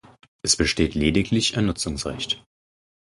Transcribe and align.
Es 0.41 0.55
besteht 0.57 0.95
lediglich 0.95 1.57
ein 1.59 1.67
Nutzungsrecht. 1.67 2.43